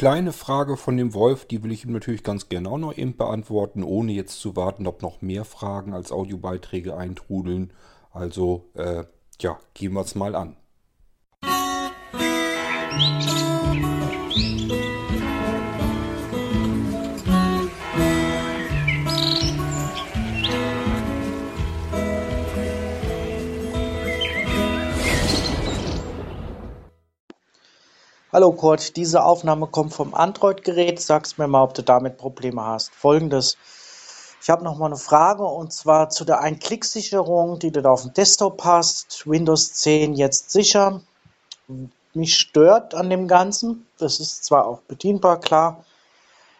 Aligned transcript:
kleine 0.00 0.32
Frage 0.32 0.78
von 0.78 0.96
dem 0.96 1.12
Wolf, 1.12 1.44
die 1.44 1.62
will 1.62 1.72
ich 1.72 1.84
ihm 1.84 1.92
natürlich 1.92 2.22
ganz 2.22 2.48
gerne 2.48 2.70
auch 2.70 2.78
noch 2.78 2.96
eben 2.96 3.18
beantworten, 3.18 3.84
ohne 3.84 4.12
jetzt 4.12 4.40
zu 4.40 4.56
warten, 4.56 4.86
ob 4.86 5.02
noch 5.02 5.20
mehr 5.20 5.44
Fragen 5.44 5.92
als 5.92 6.10
Audiobeiträge 6.10 6.96
eintrudeln. 6.96 7.74
Also, 8.10 8.70
äh, 8.72 9.04
ja, 9.42 9.58
gehen 9.74 9.92
wir 9.92 10.00
es 10.00 10.14
mal 10.14 10.34
an. 10.36 10.56
Hallo 28.32 28.52
Kurt, 28.52 28.94
diese 28.96 29.24
Aufnahme 29.24 29.66
kommt 29.66 29.92
vom 29.92 30.14
Android-Gerät. 30.14 31.00
Sag's 31.00 31.36
mir 31.36 31.48
mal, 31.48 31.64
ob 31.64 31.74
du 31.74 31.82
damit 31.82 32.16
Probleme 32.16 32.64
hast. 32.64 32.94
Folgendes. 32.94 33.56
Ich 34.40 34.48
habe 34.48 34.62
noch 34.62 34.78
mal 34.78 34.86
eine 34.86 34.98
Frage 34.98 35.42
und 35.42 35.72
zwar 35.72 36.10
zu 36.10 36.24
der 36.24 36.38
Ein-Klick-Sicherung, 36.38 37.58
die 37.58 37.72
du 37.72 37.82
da 37.82 37.90
auf 37.90 38.02
dem 38.02 38.14
Desktop 38.14 38.62
hast. 38.62 39.28
Windows 39.28 39.72
10 39.72 40.14
jetzt 40.14 40.52
sicher. 40.52 41.00
Mich 42.14 42.36
stört 42.36 42.94
an 42.94 43.10
dem 43.10 43.26
Ganzen, 43.26 43.88
das 43.98 44.20
ist 44.20 44.44
zwar 44.44 44.64
auch 44.64 44.82
bedienbar, 44.82 45.40
klar, 45.40 45.84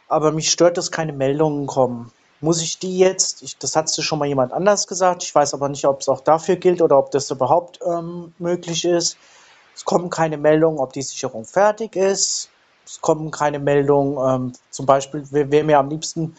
aber 0.08 0.32
mich 0.32 0.50
stört, 0.50 0.76
dass 0.76 0.90
keine 0.90 1.12
Meldungen 1.12 1.68
kommen. 1.68 2.10
Muss 2.40 2.60
ich 2.60 2.80
die 2.80 2.98
jetzt, 2.98 3.44
ich, 3.44 3.58
das 3.58 3.76
hat 3.76 3.88
schon 3.90 4.18
mal 4.18 4.26
jemand 4.26 4.52
anders 4.52 4.88
gesagt, 4.88 5.22
ich 5.22 5.32
weiß 5.32 5.54
aber 5.54 5.68
nicht, 5.68 5.84
ob 5.84 6.00
es 6.00 6.08
auch 6.08 6.22
dafür 6.22 6.56
gilt 6.56 6.82
oder 6.82 6.98
ob 6.98 7.12
das 7.12 7.30
überhaupt 7.30 7.78
ähm, 7.86 8.34
möglich 8.38 8.84
ist 8.84 9.16
es 9.74 9.84
kommen 9.84 10.10
keine 10.10 10.36
Meldungen, 10.36 10.78
ob 10.78 10.92
die 10.92 11.02
Sicherung 11.02 11.44
fertig 11.44 11.96
ist. 11.96 12.50
Es 12.86 13.00
kommen 13.00 13.30
keine 13.30 13.58
Meldungen, 13.58 14.18
ähm, 14.18 14.52
zum 14.70 14.86
Beispiel 14.86 15.24
wäre 15.30 15.64
mir 15.64 15.78
am 15.78 15.90
liebsten 15.90 16.36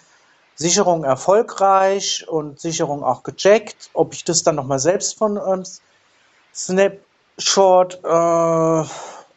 Sicherung 0.56 1.04
erfolgreich 1.04 2.28
und 2.28 2.60
Sicherung 2.60 3.04
auch 3.04 3.24
gecheckt. 3.24 3.90
Ob 3.94 4.14
ich 4.14 4.24
das 4.24 4.44
dann 4.44 4.56
nochmal 4.56 4.80
selbst 4.80 5.18
von 5.18 5.38
ähm, 5.38 5.64
Snapshot 6.54 8.00
äh, 8.04 8.84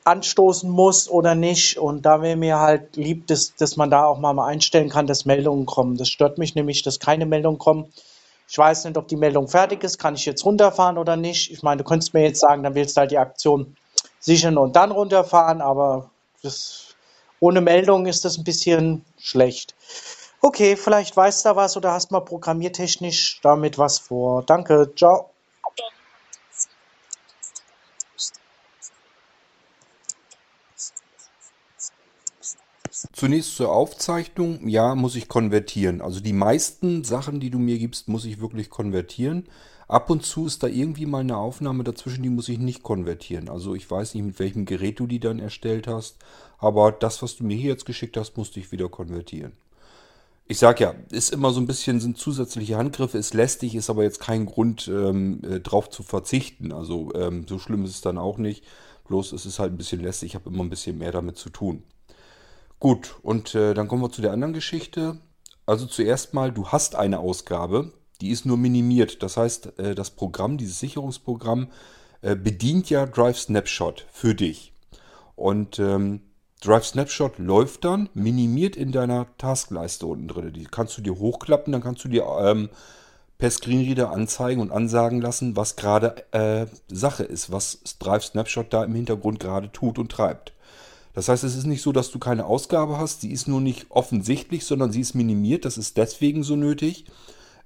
anstoßen 0.04 0.68
muss 0.68 1.08
oder 1.08 1.34
nicht. 1.34 1.78
Und 1.78 2.02
da 2.04 2.20
wäre 2.20 2.36
mir 2.36 2.58
halt 2.58 2.96
lieb, 2.96 3.26
dass, 3.26 3.54
dass 3.54 3.76
man 3.76 3.90
da 3.90 4.04
auch 4.04 4.18
mal 4.18 4.38
einstellen 4.44 4.90
kann, 4.90 5.06
dass 5.06 5.24
Meldungen 5.24 5.66
kommen. 5.66 5.96
Das 5.96 6.08
stört 6.08 6.38
mich 6.38 6.54
nämlich, 6.54 6.82
dass 6.82 7.00
keine 7.00 7.26
Meldungen 7.26 7.58
kommen. 7.58 7.92
Ich 8.46 8.58
weiß 8.58 8.84
nicht, 8.84 8.98
ob 8.98 9.08
die 9.08 9.16
Meldung 9.16 9.48
fertig 9.48 9.82
ist. 9.82 9.98
Kann 9.98 10.14
ich 10.14 10.26
jetzt 10.26 10.44
runterfahren 10.44 10.98
oder 10.98 11.16
nicht? 11.16 11.50
Ich 11.50 11.62
meine, 11.62 11.82
du 11.82 11.88
könntest 11.88 12.12
mir 12.12 12.22
jetzt 12.22 12.40
sagen, 12.40 12.62
dann 12.62 12.74
willst 12.74 12.96
du 12.96 13.00
halt 13.00 13.10
die 13.10 13.18
Aktion 13.18 13.76
sichern 14.24 14.56
und 14.56 14.74
dann 14.74 14.90
runterfahren, 14.90 15.60
aber 15.60 16.10
das, 16.42 16.94
ohne 17.40 17.60
Meldung 17.60 18.06
ist 18.06 18.24
das 18.24 18.38
ein 18.38 18.44
bisschen 18.44 19.04
schlecht. 19.18 19.74
Okay, 20.40 20.76
vielleicht 20.76 21.16
weißt 21.16 21.44
du 21.44 21.56
was 21.56 21.76
oder 21.76 21.92
hast 21.92 22.10
mal 22.10 22.20
programmiertechnisch 22.20 23.40
damit 23.42 23.76
was 23.78 23.98
vor. 23.98 24.42
Danke, 24.42 24.92
ciao. 24.96 25.30
Zunächst 33.12 33.56
zur 33.56 33.72
Aufzeichnung. 33.72 34.68
Ja, 34.68 34.94
muss 34.94 35.16
ich 35.16 35.28
konvertieren. 35.28 36.00
Also 36.00 36.20
die 36.20 36.32
meisten 36.32 37.04
Sachen, 37.04 37.40
die 37.40 37.50
du 37.50 37.58
mir 37.58 37.78
gibst, 37.78 38.08
muss 38.08 38.24
ich 38.24 38.40
wirklich 38.40 38.70
konvertieren. 38.70 39.48
Ab 39.94 40.10
und 40.10 40.26
zu 40.26 40.46
ist 40.46 40.64
da 40.64 40.66
irgendwie 40.66 41.06
mal 41.06 41.20
eine 41.20 41.36
Aufnahme 41.36 41.84
dazwischen, 41.84 42.24
die 42.24 42.28
muss 42.28 42.48
ich 42.48 42.58
nicht 42.58 42.82
konvertieren. 42.82 43.48
Also 43.48 43.76
ich 43.76 43.88
weiß 43.88 44.16
nicht, 44.16 44.24
mit 44.24 44.40
welchem 44.40 44.64
Gerät 44.64 44.98
du 44.98 45.06
die 45.06 45.20
dann 45.20 45.38
erstellt 45.38 45.86
hast, 45.86 46.16
aber 46.58 46.90
das, 46.90 47.22
was 47.22 47.36
du 47.36 47.44
mir 47.44 47.56
hier 47.56 47.70
jetzt 47.70 47.86
geschickt 47.86 48.16
hast, 48.16 48.36
musste 48.36 48.58
ich 48.58 48.72
wieder 48.72 48.88
konvertieren. 48.88 49.52
Ich 50.48 50.58
sag 50.58 50.80
ja, 50.80 50.96
ist 51.10 51.32
immer 51.32 51.52
so 51.52 51.60
ein 51.60 51.68
bisschen, 51.68 52.00
sind 52.00 52.18
zusätzliche 52.18 52.76
Handgriffe, 52.76 53.18
ist 53.18 53.34
lästig, 53.34 53.76
ist 53.76 53.88
aber 53.88 54.02
jetzt 54.02 54.18
kein 54.18 54.46
Grund, 54.46 54.88
ähm, 54.88 55.40
äh, 55.44 55.60
drauf 55.60 55.88
zu 55.90 56.02
verzichten. 56.02 56.72
Also 56.72 57.14
ähm, 57.14 57.46
so 57.48 57.60
schlimm 57.60 57.84
ist 57.84 57.92
es 57.92 58.00
dann 58.00 58.18
auch 58.18 58.36
nicht. 58.36 58.64
Bloß 59.06 59.30
es 59.30 59.46
ist 59.46 59.60
halt 59.60 59.72
ein 59.72 59.76
bisschen 59.76 60.02
lästig, 60.02 60.30
ich 60.30 60.34
habe 60.34 60.50
immer 60.50 60.64
ein 60.64 60.70
bisschen 60.70 60.98
mehr 60.98 61.12
damit 61.12 61.38
zu 61.38 61.50
tun. 61.50 61.84
Gut, 62.80 63.14
und 63.22 63.54
äh, 63.54 63.74
dann 63.74 63.86
kommen 63.86 64.02
wir 64.02 64.10
zu 64.10 64.22
der 64.22 64.32
anderen 64.32 64.54
Geschichte. 64.54 65.18
Also 65.66 65.86
zuerst 65.86 66.34
mal, 66.34 66.50
du 66.50 66.66
hast 66.66 66.96
eine 66.96 67.20
Ausgabe, 67.20 67.92
die 68.20 68.30
ist 68.30 68.46
nur 68.46 68.56
minimiert. 68.56 69.22
Das 69.22 69.36
heißt, 69.36 69.78
äh, 69.78 69.94
das 69.94 70.10
Programm, 70.10 70.56
dieses 70.56 70.78
Sicherungsprogramm, 70.78 71.68
äh, 72.22 72.36
bedient 72.36 72.90
ja 72.90 73.06
Drive 73.06 73.38
Snapshot 73.38 74.06
für 74.10 74.34
dich. 74.34 74.72
Und 75.36 75.78
ähm, 75.78 76.20
Drive 76.62 76.86
Snapshot 76.86 77.38
läuft 77.38 77.84
dann 77.84 78.08
minimiert 78.14 78.76
in 78.76 78.92
deiner 78.92 79.26
Taskleiste 79.36 80.06
unten 80.06 80.28
drin. 80.28 80.52
Die 80.52 80.64
kannst 80.64 80.96
du 80.96 81.02
dir 81.02 81.18
hochklappen, 81.18 81.72
dann 81.72 81.82
kannst 81.82 82.04
du 82.04 82.08
dir 82.08 82.24
ähm, 82.40 82.70
per 83.36 83.50
Screenreader 83.50 84.10
anzeigen 84.10 84.62
und 84.62 84.70
ansagen 84.70 85.20
lassen, 85.20 85.56
was 85.56 85.76
gerade 85.76 86.24
äh, 86.32 86.66
Sache 86.88 87.24
ist, 87.24 87.52
was 87.52 87.80
Drive 87.98 88.24
Snapshot 88.24 88.72
da 88.72 88.84
im 88.84 88.94
Hintergrund 88.94 89.40
gerade 89.40 89.70
tut 89.72 89.98
und 89.98 90.10
treibt. 90.10 90.54
Das 91.12 91.28
heißt, 91.28 91.44
es 91.44 91.54
ist 91.54 91.66
nicht 91.66 91.82
so, 91.82 91.92
dass 91.92 92.10
du 92.10 92.18
keine 92.18 92.46
Ausgabe 92.46 92.98
hast, 92.98 93.20
sie 93.20 93.30
ist 93.30 93.46
nur 93.46 93.60
nicht 93.60 93.86
offensichtlich, 93.90 94.64
sondern 94.64 94.90
sie 94.90 95.00
ist 95.00 95.14
minimiert. 95.14 95.64
Das 95.64 95.76
ist 95.76 95.96
deswegen 95.96 96.42
so 96.42 96.56
nötig, 96.56 97.04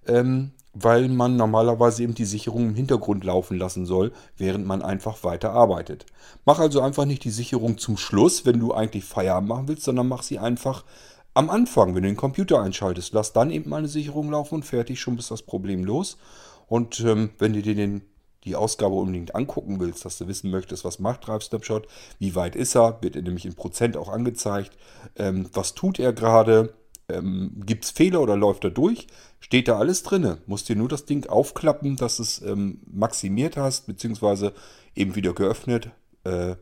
ähm, 0.09 0.53
weil 0.75 1.09
man 1.09 1.37
normalerweise 1.37 2.03
eben 2.03 2.15
die 2.15 2.25
Sicherung 2.25 2.69
im 2.69 2.75
Hintergrund 2.75 3.25
laufen 3.25 3.59
lassen 3.59 3.87
soll, 3.87 4.13
während 4.37 4.67
man 4.67 4.83
einfach 4.83 5.25
weiter 5.25 5.53
arbeitet. 5.53 6.07
Mach 6.45 6.59
also 6.59 6.81
einfach 6.81 7.05
nicht 7.05 7.25
die 7.25 7.31
Sicherung 7.31 7.79
zum 7.79 7.97
Schluss, 7.97 8.47
wenn 8.47 8.61
du 8.61 8.73
eigentlich 8.73 9.05
Feierabend 9.05 9.49
machen 9.49 9.69
willst, 9.69 9.85
sondern 9.85 10.09
mach 10.09 10.23
sie 10.23 10.39
einfach 10.39 10.85
am 11.35 11.51
Anfang, 11.51 11.95
wenn 11.95 12.03
du 12.03 12.09
den 12.09 12.17
Computer 12.17 12.61
einschaltest. 12.61 13.13
Lass 13.13 13.33
dann 13.33 13.51
eben 13.51 13.71
mal 13.71 13.79
eine 13.79 13.89
Sicherung 13.89 14.31
laufen 14.31 14.57
und 14.57 14.65
fertig, 14.65 15.01
schon 15.01 15.19
ist 15.19 15.31
das 15.31 15.43
Problem 15.43 15.85
los. 15.85 16.19
Und 16.67 17.01
ähm, 17.01 17.31
wenn 17.39 17.53
du 17.53 17.63
dir 17.63 17.75
den, 17.75 18.03
die 18.45 18.57
Ausgabe 18.57 18.95
unbedingt 18.95 19.35
angucken 19.35 19.81
willst, 19.81 20.05
dass 20.05 20.19
du 20.19 20.29
wissen 20.29 20.51
möchtest, 20.51 20.85
was 20.85 20.99
macht 20.99 21.27
Drive 21.27 21.45
Snapshot, 21.45 21.87
wie 22.19 22.35
weit 22.35 22.57
ist 22.57 22.75
er, 22.77 22.99
wird 23.03 23.17
er 23.17 23.23
nämlich 23.23 23.47
in 23.47 23.55
Prozent 23.55 23.97
auch 23.97 24.09
angezeigt, 24.09 24.77
ähm, 25.17 25.49
was 25.53 25.75
tut 25.75 25.99
er 25.99 26.13
gerade, 26.13 26.75
ähm, 27.09 27.63
Gibt 27.65 27.85
es 27.85 27.91
Fehler 27.91 28.21
oder 28.21 28.37
läuft 28.37 28.65
er 28.65 28.71
durch? 28.71 29.07
Steht 29.41 29.69
da 29.69 29.79
alles 29.79 30.03
drin. 30.03 30.37
Musst 30.47 30.69
dir 30.69 30.77
nur 30.77 30.89
das 30.89 31.05
Ding 31.05 31.27
aufklappen, 31.27 31.97
dass 31.97 32.19
es 32.19 32.43
ähm, 32.43 32.81
maximiert 32.87 33.57
hast, 33.57 33.87
beziehungsweise 33.87 34.53
eben 34.95 35.15
wieder 35.15 35.33
geöffnet, 35.33 35.91
äh, 36.25 36.57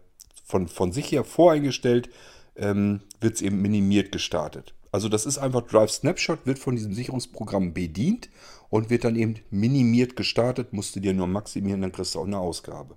von, 0.45 0.69
von 0.69 0.93
sich 0.93 1.11
her 1.11 1.25
voreingestellt, 1.25 2.11
ähm, 2.55 3.01
wird 3.21 3.35
es 3.35 3.43
eben 3.43 3.61
minimiert 3.61 4.13
gestartet. 4.13 4.75
Also 4.93 5.09
das 5.09 5.27
ist 5.27 5.39
einfach 5.39 5.63
Drive 5.63 5.91
Snapshot, 5.91 6.47
wird 6.47 6.59
von 6.59 6.77
diesem 6.77 6.95
Sicherungsprogramm 6.95 7.75
bedient 7.75 8.31
und 8.71 8.89
wird 8.89 9.05
dann 9.05 9.17
eben 9.17 9.35
minimiert 9.51 10.17
gestartet, 10.17 10.73
musst 10.73 10.95
du 10.97 11.01
dir 11.01 11.13
nur 11.13 11.27
maximieren, 11.27 11.83
dann 11.83 11.93
kriegst 11.93 12.15
du 12.15 12.21
auch 12.21 12.27
eine 12.27 12.39
Ausgabe. 12.39 12.97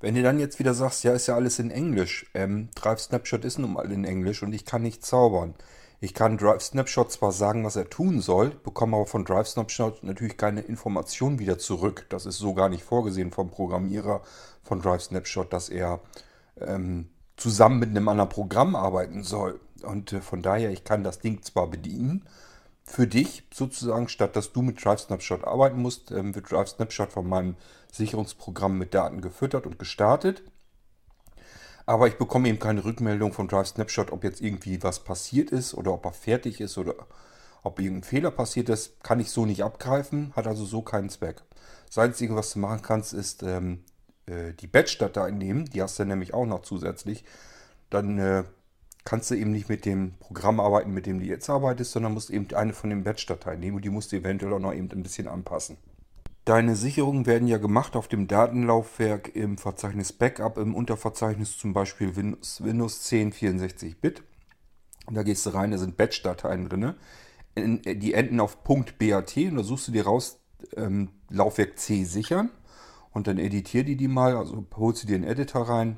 Wenn 0.00 0.14
du 0.14 0.22
dann 0.22 0.40
jetzt 0.40 0.58
wieder 0.58 0.74
sagst, 0.74 1.04
ja, 1.04 1.12
ist 1.12 1.26
ja 1.26 1.36
alles 1.36 1.58
in 1.58 1.70
Englisch, 1.70 2.26
ähm, 2.34 2.68
Drive 2.74 3.00
Snapshot 3.00 3.44
ist 3.44 3.58
nun 3.58 3.74
mal 3.74 3.90
in 3.92 4.04
Englisch 4.04 4.42
und 4.42 4.52
ich 4.52 4.64
kann 4.64 4.82
nicht 4.82 5.04
zaubern, 5.04 5.54
ich 6.00 6.12
kann 6.12 6.36
Drive 6.36 6.62
Snapshot 6.62 7.10
zwar 7.10 7.32
sagen, 7.32 7.64
was 7.64 7.76
er 7.76 7.88
tun 7.88 8.20
soll, 8.20 8.50
bekomme 8.50 8.96
aber 8.96 9.06
von 9.06 9.24
Drive 9.24 9.48
Snapshot 9.48 10.02
natürlich 10.02 10.36
keine 10.36 10.60
Information 10.60 11.38
wieder 11.38 11.58
zurück. 11.58 12.06
Das 12.10 12.26
ist 12.26 12.38
so 12.38 12.52
gar 12.54 12.68
nicht 12.68 12.84
vorgesehen 12.84 13.32
vom 13.32 13.50
Programmierer 13.50 14.22
von 14.62 14.82
Drive 14.82 15.04
Snapshot, 15.04 15.52
dass 15.52 15.68
er 15.68 16.00
ähm, 16.60 17.08
zusammen 17.36 17.78
mit 17.78 17.90
einem 17.90 18.08
anderen 18.08 18.28
Programm 18.28 18.76
arbeiten 18.76 19.22
soll. 19.22 19.60
Und 19.82 20.12
äh, 20.12 20.20
von 20.20 20.42
daher, 20.42 20.70
ich 20.70 20.84
kann 20.84 21.02
das 21.04 21.20
Ding 21.20 21.42
zwar 21.42 21.68
bedienen, 21.68 22.26
für 22.84 23.06
dich 23.06 23.42
sozusagen, 23.52 24.08
statt 24.08 24.36
dass 24.36 24.52
du 24.52 24.62
mit 24.62 24.84
Drive 24.84 25.00
Snapshot 25.00 25.44
arbeiten 25.44 25.80
musst, 25.80 26.10
ähm, 26.12 26.34
wird 26.34 26.50
Drive 26.50 26.68
Snapshot 26.68 27.10
von 27.10 27.28
meinem 27.28 27.56
Sicherungsprogramm 27.90 28.78
mit 28.78 28.94
Daten 28.94 29.20
gefüttert 29.20 29.66
und 29.66 29.78
gestartet. 29.78 30.42
Aber 31.86 32.08
ich 32.08 32.18
bekomme 32.18 32.48
eben 32.48 32.58
keine 32.58 32.84
Rückmeldung 32.84 33.32
von 33.32 33.46
Drive 33.46 33.68
Snapshot, 33.68 34.10
ob 34.10 34.24
jetzt 34.24 34.40
irgendwie 34.40 34.82
was 34.82 35.04
passiert 35.04 35.50
ist 35.50 35.72
oder 35.72 35.92
ob 35.92 36.04
er 36.04 36.12
fertig 36.12 36.60
ist 36.60 36.76
oder 36.78 36.94
ob 37.62 37.78
irgendein 37.78 38.02
Fehler 38.02 38.32
passiert 38.32 38.68
ist. 38.68 39.02
Kann 39.04 39.20
ich 39.20 39.30
so 39.30 39.46
nicht 39.46 39.62
abgreifen, 39.62 40.32
hat 40.34 40.48
also 40.48 40.64
so 40.64 40.82
keinen 40.82 41.10
Zweck. 41.10 41.42
Das 41.86 41.98
Einzige, 41.98 42.34
was 42.34 42.52
du 42.52 42.58
machen 42.58 42.82
kannst, 42.82 43.12
ist 43.12 43.44
ähm, 43.44 43.84
äh, 44.26 44.52
die 44.54 44.66
Batch-Datei 44.66 45.30
nehmen. 45.30 45.66
Die 45.66 45.80
hast 45.80 45.98
du 46.00 46.04
nämlich 46.04 46.34
auch 46.34 46.46
noch 46.46 46.62
zusätzlich. 46.62 47.24
Dann 47.88 48.18
äh, 48.18 48.42
kannst 49.04 49.30
du 49.30 49.36
eben 49.36 49.52
nicht 49.52 49.68
mit 49.68 49.84
dem 49.84 50.14
Programm 50.18 50.58
arbeiten, 50.58 50.92
mit 50.92 51.06
dem 51.06 51.20
du 51.20 51.26
jetzt 51.26 51.48
arbeitest, 51.48 51.92
sondern 51.92 52.14
musst 52.14 52.30
eben 52.30 52.52
eine 52.54 52.72
von 52.72 52.90
den 52.90 53.04
Batch-Dateien 53.04 53.60
nehmen 53.60 53.76
und 53.76 53.84
die 53.84 53.90
musst 53.90 54.10
du 54.10 54.16
eventuell 54.16 54.52
auch 54.52 54.58
noch 54.58 54.74
eben 54.74 54.90
ein 54.90 55.04
bisschen 55.04 55.28
anpassen. 55.28 55.78
Deine 56.46 56.76
Sicherungen 56.76 57.26
werden 57.26 57.48
ja 57.48 57.58
gemacht 57.58 57.96
auf 57.96 58.06
dem 58.06 58.28
Datenlaufwerk 58.28 59.34
im 59.34 59.58
Verzeichnis 59.58 60.12
Backup, 60.12 60.58
im 60.58 60.76
Unterverzeichnis 60.76 61.58
zum 61.58 61.72
Beispiel 61.72 62.14
Windows, 62.14 62.62
Windows 62.62 63.02
10 63.02 63.32
64-Bit. 63.32 64.22
Da 65.10 65.24
gehst 65.24 65.44
du 65.44 65.50
rein, 65.50 65.72
da 65.72 65.78
sind 65.78 65.96
Batch-Dateien 65.96 66.68
drin. 66.68 66.94
Die 67.56 68.14
enden 68.14 68.38
auf 68.38 68.58
.bat 68.62 69.36
und 69.36 69.56
da 69.56 69.64
suchst 69.64 69.88
du 69.88 69.92
dir 69.92 70.04
raus, 70.04 70.38
ähm, 70.76 71.08
Laufwerk 71.30 71.80
C 71.80 72.04
sichern 72.04 72.50
und 73.10 73.26
dann 73.26 73.38
editier 73.38 73.82
die 73.82 73.96
die 73.96 74.06
mal, 74.06 74.36
also 74.36 74.64
holst 74.76 75.02
du 75.02 75.08
dir 75.08 75.16
einen 75.16 75.24
Editor 75.24 75.68
rein 75.68 75.96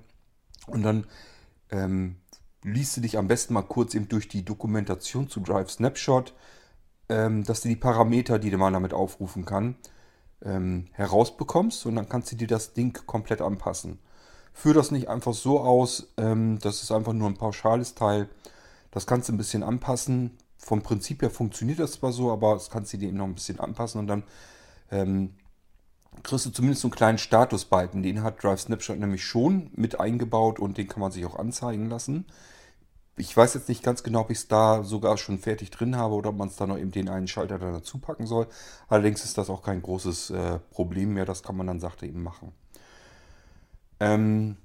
und 0.66 0.82
dann 0.82 1.06
ähm, 1.70 2.16
liest 2.62 2.96
du 2.96 3.02
dich 3.02 3.18
am 3.18 3.28
besten 3.28 3.52
mal 3.52 3.62
kurz 3.62 3.94
eben 3.94 4.08
durch 4.08 4.28
die 4.28 4.46
Dokumentation 4.46 5.28
zu 5.28 5.40
Drive 5.40 5.68
Snapshot, 5.68 6.32
ähm, 7.10 7.44
dass 7.44 7.60
du 7.60 7.68
die 7.68 7.76
Parameter, 7.76 8.38
die 8.38 8.48
du 8.48 8.56
mal 8.56 8.72
damit 8.72 8.94
aufrufen 8.94 9.44
kann, 9.44 9.76
ähm, 10.44 10.86
herausbekommst 10.92 11.86
und 11.86 11.96
dann 11.96 12.08
kannst 12.08 12.32
du 12.32 12.36
dir 12.36 12.48
das 12.48 12.72
Ding 12.72 12.98
komplett 13.06 13.40
anpassen. 13.40 13.98
Führ 14.52 14.74
das 14.74 14.90
nicht 14.90 15.08
einfach 15.08 15.34
so 15.34 15.60
aus, 15.60 16.08
ähm, 16.16 16.58
das 16.60 16.82
ist 16.82 16.90
einfach 16.90 17.12
nur 17.12 17.28
ein 17.28 17.36
pauschales 17.36 17.94
Teil. 17.94 18.28
Das 18.90 19.06
kannst 19.06 19.28
du 19.28 19.32
ein 19.32 19.38
bisschen 19.38 19.62
anpassen. 19.62 20.36
Vom 20.56 20.82
Prinzip 20.82 21.22
her 21.22 21.30
funktioniert 21.30 21.78
das 21.78 21.92
zwar 21.92 22.12
so, 22.12 22.32
aber 22.32 22.54
das 22.54 22.70
kannst 22.70 22.92
du 22.92 22.96
dir 22.96 23.08
eben 23.08 23.18
noch 23.18 23.26
ein 23.26 23.34
bisschen 23.34 23.60
anpassen 23.60 24.00
und 24.00 24.06
dann 24.08 24.24
ähm, 24.90 25.34
kriegst 26.22 26.46
du 26.46 26.50
zumindest 26.50 26.84
einen 26.84 26.90
kleinen 26.90 27.18
Statusbalken. 27.18 28.02
Den 28.02 28.22
hat 28.22 28.42
Drive 28.42 28.60
Snapshot 28.60 28.98
nämlich 28.98 29.24
schon 29.24 29.70
mit 29.74 30.00
eingebaut 30.00 30.58
und 30.58 30.78
den 30.78 30.88
kann 30.88 31.00
man 31.00 31.12
sich 31.12 31.24
auch 31.24 31.38
anzeigen 31.38 31.88
lassen. 31.88 32.26
Ich 33.18 33.36
weiß 33.36 33.54
jetzt 33.54 33.68
nicht 33.68 33.82
ganz 33.82 34.02
genau, 34.02 34.20
ob 34.20 34.30
ich 34.30 34.38
es 34.38 34.48
da 34.48 34.84
sogar 34.84 35.18
schon 35.18 35.38
fertig 35.38 35.70
drin 35.70 35.96
habe 35.96 36.14
oder 36.14 36.30
ob 36.30 36.36
man 36.36 36.48
es 36.48 36.56
da 36.56 36.66
noch 36.66 36.78
eben 36.78 36.92
den 36.92 37.08
einen 37.08 37.26
Schalter 37.26 37.58
dann 37.58 37.72
dazu 37.72 37.98
packen 37.98 38.26
soll. 38.26 38.46
Allerdings 38.88 39.24
ist 39.24 39.36
das 39.36 39.50
auch 39.50 39.62
kein 39.62 39.82
großes 39.82 40.30
äh, 40.30 40.58
Problem 40.70 41.14
mehr. 41.14 41.24
Das 41.24 41.42
kann 41.42 41.56
man 41.56 41.66
dann, 41.66 41.80
sagte 41.80 42.06
eben, 42.06 42.22
machen. 42.22 42.52
Ähm, 44.00 44.56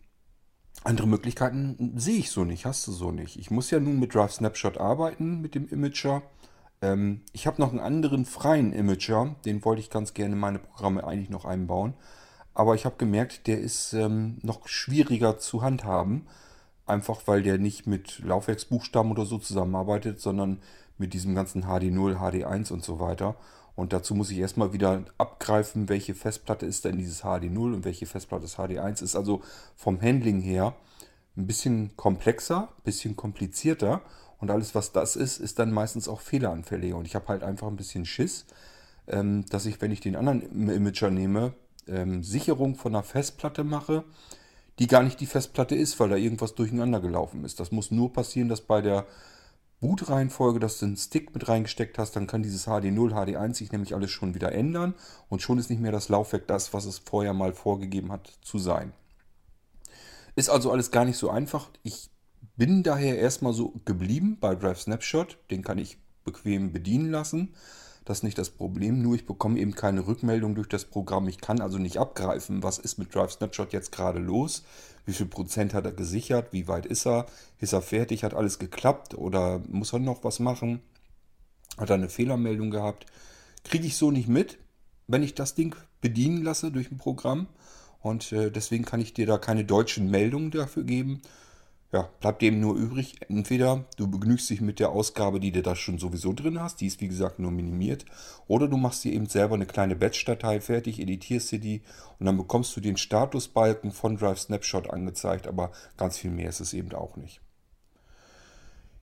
andere 0.83 1.07
Möglichkeiten 1.07 1.93
sehe 1.95 2.19
ich 2.19 2.29
so 2.29 2.43
nicht, 2.43 2.65
hast 2.65 2.85
du 2.87 2.91
so 2.91 3.11
nicht. 3.11 3.39
Ich 3.39 3.49
muss 3.49 3.71
ja 3.71 3.79
nun 3.79 3.99
mit 3.99 4.13
Drive 4.13 4.33
Snapshot 4.33 4.77
arbeiten, 4.77 5.41
mit 5.41 5.55
dem 5.55 5.67
Imager. 5.69 6.21
Ähm, 6.81 7.21
ich 7.31 7.47
habe 7.47 7.61
noch 7.61 7.71
einen 7.71 7.79
anderen 7.79 8.25
freien 8.25 8.71
Imager, 8.71 9.35
den 9.45 9.63
wollte 9.65 9.81
ich 9.81 9.89
ganz 9.89 10.13
gerne 10.13 10.33
in 10.33 10.39
meine 10.39 10.59
Programme 10.59 11.03
eigentlich 11.03 11.29
noch 11.29 11.45
einbauen. 11.45 11.93
Aber 12.53 12.75
ich 12.75 12.85
habe 12.85 12.97
gemerkt, 12.97 13.47
der 13.47 13.59
ist 13.59 13.93
ähm, 13.93 14.37
noch 14.43 14.67
schwieriger 14.67 15.39
zu 15.39 15.63
handhaben 15.63 16.27
Einfach 16.85 17.21
weil 17.25 17.43
der 17.43 17.57
nicht 17.57 17.87
mit 17.87 18.19
Laufwerksbuchstaben 18.19 19.11
oder 19.11 19.25
so 19.25 19.37
zusammenarbeitet, 19.37 20.19
sondern 20.19 20.59
mit 20.97 21.13
diesem 21.13 21.33
ganzen 21.35 21.65
HD0, 21.65 22.17
HD1 22.17 22.71
und 22.71 22.83
so 22.83 22.99
weiter. 22.99 23.35
Und 23.75 23.93
dazu 23.93 24.13
muss 24.13 24.29
ich 24.29 24.37
erstmal 24.37 24.73
wieder 24.73 25.03
abgreifen, 25.17 25.89
welche 25.89 26.13
Festplatte 26.13 26.65
ist 26.65 26.85
denn 26.85 26.97
dieses 26.97 27.23
HD0 27.23 27.73
und 27.73 27.85
welche 27.85 28.05
Festplatte 28.05 28.45
ist 28.45 28.59
HD1. 28.59 29.01
Ist 29.01 29.15
also 29.15 29.41
vom 29.75 30.01
Handling 30.01 30.41
her 30.41 30.75
ein 31.35 31.47
bisschen 31.47 31.95
komplexer, 31.95 32.69
ein 32.77 32.83
bisschen 32.83 33.15
komplizierter. 33.15 34.01
Und 34.39 34.51
alles, 34.51 34.75
was 34.75 34.91
das 34.91 35.15
ist, 35.15 35.39
ist 35.39 35.57
dann 35.57 35.71
meistens 35.71 36.07
auch 36.07 36.21
fehleranfälliger. 36.21 36.97
Und 36.97 37.07
ich 37.07 37.15
habe 37.15 37.27
halt 37.29 37.43
einfach 37.43 37.67
ein 37.67 37.77
bisschen 37.77 38.05
Schiss, 38.05 38.45
ähm, 39.07 39.45
dass 39.49 39.65
ich, 39.65 39.81
wenn 39.81 39.91
ich 39.91 40.01
den 40.01 40.15
anderen 40.15 40.69
Imager 40.69 41.09
nehme, 41.09 41.53
ähm, 41.87 42.23
Sicherung 42.23 42.75
von 42.75 42.93
einer 42.93 43.03
Festplatte 43.03 43.63
mache 43.63 44.03
die 44.79 44.87
gar 44.87 45.03
nicht 45.03 45.19
die 45.19 45.25
Festplatte 45.25 45.75
ist, 45.75 45.99
weil 45.99 46.09
da 46.09 46.15
irgendwas 46.15 46.55
durcheinander 46.55 46.99
gelaufen 46.99 47.43
ist. 47.45 47.59
Das 47.59 47.71
muss 47.71 47.91
nur 47.91 48.11
passieren, 48.11 48.49
dass 48.49 48.61
bei 48.61 48.81
der 48.81 49.05
Bootreihenfolge, 49.79 50.59
dass 50.59 50.79
du 50.79 50.85
einen 50.85 50.97
Stick 50.97 51.33
mit 51.33 51.47
reingesteckt 51.47 51.97
hast, 51.97 52.15
dann 52.15 52.25
kann 52.25 52.41
dieses 52.41 52.67
HD0, 52.67 53.11
HD1 53.11 53.55
sich 53.55 53.71
nämlich 53.71 53.93
alles 53.93 54.11
schon 54.11 54.33
wieder 54.33 54.53
ändern 54.53 54.95
und 55.29 55.41
schon 55.41 55.59
ist 55.59 55.69
nicht 55.69 55.81
mehr 55.81 55.91
das 55.91 56.09
Laufwerk 56.09 56.47
das, 56.47 56.73
was 56.73 56.85
es 56.85 56.99
vorher 56.99 57.33
mal 57.33 57.53
vorgegeben 57.53 58.11
hat 58.11 58.31
zu 58.41 58.57
sein. 58.57 58.93
Ist 60.35 60.49
also 60.49 60.71
alles 60.71 60.89
gar 60.89 61.05
nicht 61.05 61.17
so 61.17 61.29
einfach. 61.29 61.69
Ich 61.83 62.09
bin 62.55 62.81
daher 62.83 63.19
erstmal 63.19 63.53
so 63.53 63.73
geblieben 63.85 64.37
bei 64.39 64.55
Drive 64.55 64.81
Snapshot. 64.81 65.37
Den 65.51 65.63
kann 65.63 65.77
ich 65.77 65.97
bequem 66.23 66.71
bedienen 66.71 67.11
lassen. 67.11 67.53
Das 68.05 68.17
ist 68.17 68.23
nicht 68.23 68.37
das 68.37 68.49
Problem, 68.49 69.01
nur 69.01 69.15
ich 69.15 69.25
bekomme 69.25 69.59
eben 69.59 69.75
keine 69.75 70.05
Rückmeldung 70.05 70.55
durch 70.55 70.67
das 70.67 70.85
Programm. 70.85 71.27
Ich 71.29 71.39
kann 71.39 71.61
also 71.61 71.77
nicht 71.77 71.97
abgreifen, 71.97 72.61
was 72.61 72.77
ist 72.77 72.97
mit 72.97 73.15
Drive 73.15 73.31
Snapshot 73.31 73.71
jetzt 73.71 73.91
gerade 73.91 74.19
los, 74.19 74.63
wie 75.05 75.13
viel 75.13 75.25
Prozent 75.25 75.73
hat 75.73 75.85
er 75.85 75.93
gesichert, 75.93 76.51
wie 76.51 76.67
weit 76.67 76.85
ist 76.85 77.05
er, 77.05 77.25
ist 77.59 77.73
er 77.73 77.81
fertig, 77.81 78.23
hat 78.23 78.33
alles 78.33 78.59
geklappt? 78.59 79.15
Oder 79.15 79.61
muss 79.69 79.93
er 79.93 79.99
noch 79.99 80.23
was 80.23 80.39
machen, 80.39 80.81
hat 81.77 81.89
er 81.89 81.95
eine 81.95 82.09
Fehlermeldung 82.09 82.71
gehabt. 82.71 83.05
Kriege 83.63 83.87
ich 83.87 83.95
so 83.95 84.11
nicht 84.11 84.27
mit, 84.27 84.57
wenn 85.07 85.23
ich 85.23 85.33
das 85.33 85.55
Ding 85.55 85.75
bedienen 86.01 86.43
lasse 86.43 86.71
durch 86.71 86.91
ein 86.91 86.97
Programm. 86.97 87.47
Und 88.01 88.33
äh, 88.33 88.51
deswegen 88.51 88.83
kann 88.83 88.99
ich 88.99 89.13
dir 89.13 89.25
da 89.25 89.37
keine 89.37 89.63
deutschen 89.63 90.11
Meldungen 90.11 90.51
dafür 90.51 90.83
geben, 90.83 91.21
ja, 91.93 92.09
bleibt 92.19 92.41
dem 92.41 92.59
nur 92.59 92.75
übrig, 92.75 93.17
entweder 93.29 93.85
du 93.97 94.07
begnügst 94.09 94.49
dich 94.49 94.61
mit 94.61 94.79
der 94.79 94.89
Ausgabe, 94.89 95.39
die 95.39 95.51
du 95.51 95.61
da 95.61 95.75
schon 95.75 95.99
sowieso 95.99 96.33
drin 96.33 96.59
hast, 96.59 96.81
die 96.81 96.87
ist 96.87 96.99
wie 97.01 97.07
gesagt 97.07 97.37
nur 97.37 97.51
minimiert, 97.51 98.05
oder 98.47 98.67
du 98.67 98.77
machst 98.77 99.03
dir 99.03 99.13
eben 99.13 99.27
selber 99.27 99.53
eine 99.53 99.67
kleine 99.67 99.95
Batch-Datei 99.95 100.59
fertig, 100.59 100.99
editierst 100.99 101.51
dir 101.51 101.59
die 101.59 101.83
und 102.19 102.25
dann 102.25 102.35
bekommst 102.35 102.75
du 102.75 102.81
den 102.81 102.97
Statusbalken 102.97 103.91
von 103.91 104.17
Drive 104.17 104.39
Snapshot 104.39 104.89
angezeigt, 104.89 105.47
aber 105.47 105.71
ganz 105.95 106.17
viel 106.17 106.31
mehr 106.31 106.49
ist 106.49 106.61
es 106.61 106.73
eben 106.73 106.91
auch 106.93 107.15
nicht. 107.15 107.41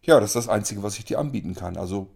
Ja, 0.01 0.19
das 0.19 0.31
ist 0.31 0.35
das 0.35 0.49
Einzige, 0.49 0.83
was 0.83 0.97
ich 0.97 1.05
dir 1.05 1.19
anbieten 1.19 1.55
kann. 1.55 1.77
Also 1.77 2.09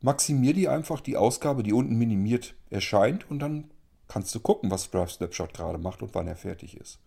maximier 0.00 0.54
dir 0.54 0.72
einfach 0.72 1.00
die 1.00 1.16
Ausgabe, 1.16 1.62
die 1.62 1.72
unten 1.72 1.96
minimiert 1.96 2.56
erscheint 2.68 3.30
und 3.30 3.38
dann 3.38 3.70
kannst 4.08 4.34
du 4.34 4.40
gucken, 4.40 4.72
was 4.72 4.90
Drive 4.90 5.12
Snapshot 5.12 5.54
gerade 5.54 5.78
macht 5.78 6.02
und 6.02 6.16
wann 6.16 6.26
er 6.26 6.36
fertig 6.36 6.76
ist. 6.76 6.98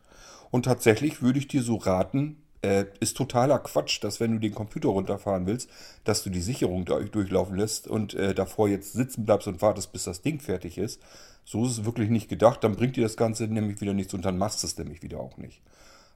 Und 0.51 0.63
tatsächlich 0.63 1.21
würde 1.21 1.39
ich 1.39 1.49
dir 1.49 1.63
so 1.63 1.75
raten, 1.75 2.42
äh, 2.63 2.85
ist 2.99 3.17
totaler 3.17 3.59
Quatsch, 3.59 4.03
dass 4.03 4.19
wenn 4.19 4.33
du 4.33 4.39
den 4.39 4.55
Computer 4.55 4.89
runterfahren 4.89 5.45
willst, 5.45 5.69
dass 6.03 6.23
du 6.23 6.29
die 6.29 6.41
Sicherung 6.41 6.85
da 6.85 6.99
durchlaufen 6.99 7.57
lässt 7.57 7.87
und 7.87 8.13
äh, 8.13 8.33
davor 8.33 8.69
jetzt 8.69 8.93
sitzen 8.93 9.25
bleibst 9.25 9.47
und 9.47 9.61
wartest, 9.61 9.91
bis 9.91 10.05
das 10.05 10.21
Ding 10.21 10.39
fertig 10.39 10.77
ist. 10.77 11.01
So 11.45 11.65
ist 11.65 11.71
es 11.71 11.85
wirklich 11.85 12.09
nicht 12.09 12.29
gedacht. 12.29 12.63
Dann 12.63 12.75
bringt 12.75 12.95
dir 12.95 13.03
das 13.03 13.17
Ganze 13.17 13.47
nämlich 13.47 13.81
wieder 13.81 13.93
nichts 13.93 14.13
und 14.13 14.23
dann 14.23 14.37
machst 14.37 14.63
du 14.63 14.67
es 14.67 14.77
nämlich 14.77 15.03
wieder 15.03 15.19
auch 15.19 15.37
nicht. 15.37 15.61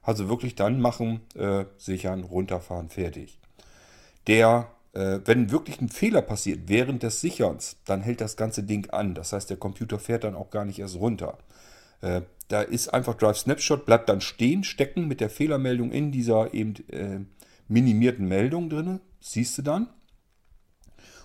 Also 0.02 0.28
wirklich 0.28 0.54
dann 0.54 0.80
machen, 0.80 1.20
äh, 1.34 1.66
sichern, 1.76 2.24
runterfahren, 2.24 2.88
fertig. 2.88 3.38
Der, 4.26 4.68
äh, 4.94 5.20
wenn 5.26 5.50
wirklich 5.50 5.82
ein 5.82 5.90
Fehler 5.90 6.22
passiert 6.22 6.60
während 6.66 7.02
des 7.02 7.20
Sicherns, 7.20 7.76
dann 7.84 8.00
hält 8.00 8.22
das 8.22 8.36
ganze 8.36 8.62
Ding 8.62 8.88
an. 8.90 9.14
Das 9.14 9.34
heißt, 9.34 9.50
der 9.50 9.58
Computer 9.58 9.98
fährt 9.98 10.24
dann 10.24 10.34
auch 10.34 10.48
gar 10.48 10.64
nicht 10.64 10.78
erst 10.78 10.96
runter. 10.96 11.36
Äh, 12.00 12.22
da 12.48 12.62
ist 12.62 12.88
einfach 12.88 13.14
Drive 13.14 13.38
Snapshot, 13.38 13.84
bleibt 13.84 14.08
dann 14.08 14.20
stehen, 14.20 14.64
stecken 14.64 15.06
mit 15.06 15.20
der 15.20 15.30
Fehlermeldung 15.30 15.90
in 15.90 16.12
dieser 16.12 16.54
eben 16.54 16.74
äh, 16.88 17.20
minimierten 17.68 18.26
Meldung 18.26 18.70
drin. 18.70 19.00
Siehst 19.20 19.58
du 19.58 19.62
dann. 19.62 19.88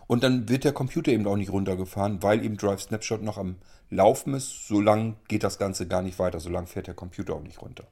Und 0.07 0.23
dann 0.23 0.49
wird 0.49 0.65
der 0.65 0.73
Computer 0.73 1.11
eben 1.11 1.25
auch 1.27 1.37
nicht 1.37 1.51
runtergefahren, 1.51 2.21
weil 2.21 2.43
eben 2.43 2.57
Drive 2.57 2.81
Snapshot 2.81 3.23
noch 3.23 3.37
am 3.37 3.55
Laufen 3.89 4.33
ist. 4.33 4.67
Solange 4.67 5.15
geht 5.27 5.43
das 5.43 5.57
Ganze 5.57 5.87
gar 5.87 6.01
nicht 6.01 6.19
weiter. 6.19 6.39
Solange 6.39 6.67
fährt 6.67 6.87
der 6.87 6.93
Computer 6.93 7.35
auch 7.35 7.43
nicht 7.43 7.61
runter. 7.61 7.87